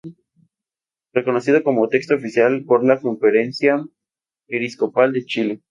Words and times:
Reconocido 1.13 1.61
como 1.61 1.87
texto 1.87 2.15
oficial 2.15 2.63
por 2.65 2.83
la 2.83 2.99
Conferencia 2.99 3.85
Episcopal 4.47 5.13
de 5.13 5.25
Chile. 5.25 5.61